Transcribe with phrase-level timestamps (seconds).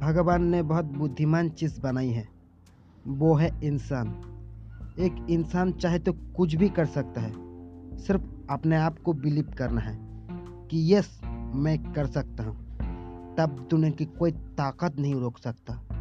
[0.00, 2.28] भगवान ने बहुत बुद्धिमान चीज़ बनाई है।
[3.06, 4.08] वो है इंसान।
[4.98, 7.32] एक इंसान चाहे तो कुछ भी कर सकता है।
[7.96, 9.98] सिर्फ़ अपने आप को बिलीव करना है
[10.68, 11.20] कि यस,
[11.54, 12.56] मैं कर सकता हूँ।
[13.36, 15.99] तब दुनिया की कोई ताकत नहीं रोक सकता।